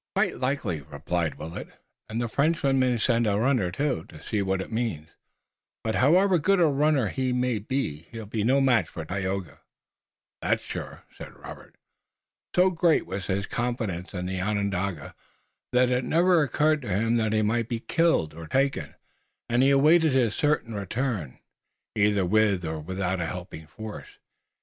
"Quite 0.15 0.39
likely," 0.39 0.81
replied 0.81 1.35
Willet, 1.35 1.67
"and 2.09 2.19
the 2.19 2.27
Frenchman 2.27 2.79
may 2.79 2.97
send 2.97 3.27
a 3.27 3.37
runner, 3.37 3.69
too, 3.69 4.05
to 4.05 4.19
see 4.23 4.41
what 4.41 4.59
it 4.59 4.71
means, 4.71 5.09
but 5.83 5.93
however 5.93 6.39
good 6.39 6.59
a 6.59 6.65
runner 6.65 7.09
he 7.09 7.31
may 7.31 7.59
be 7.59 8.07
he'll 8.09 8.25
be 8.25 8.43
no 8.43 8.59
match 8.59 8.87
for 8.87 9.05
Tayoga." 9.05 9.59
"That's 10.41 10.63
sure," 10.63 11.03
said 11.15 11.35
Robert. 11.35 11.75
So 12.55 12.71
great 12.71 13.05
was 13.05 13.27
his 13.27 13.45
confidence 13.45 14.11
in 14.11 14.25
the 14.25 14.41
Onondaga 14.41 15.13
that 15.71 15.91
it 15.91 16.03
never 16.03 16.41
occurred 16.41 16.81
to 16.81 16.89
him 16.89 17.17
that 17.17 17.31
he 17.31 17.43
might 17.43 17.69
be 17.69 17.79
killed 17.81 18.33
or 18.33 18.47
taken, 18.47 18.95
and 19.47 19.61
he 19.61 19.69
awaited 19.69 20.13
his 20.13 20.33
certain 20.33 20.73
return, 20.73 21.37
either 21.93 22.25
with 22.25 22.65
or 22.65 22.79
without 22.79 23.21
a 23.21 23.27
helping 23.27 23.67
force. 23.67 24.17